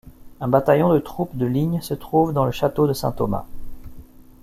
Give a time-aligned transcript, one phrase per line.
[0.39, 3.45] Un bataillon de troupes de ligne se trouve dans le château de Saint-Thomas.